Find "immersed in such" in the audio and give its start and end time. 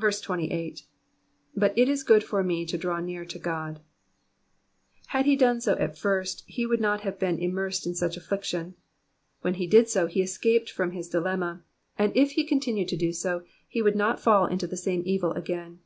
7.38-8.16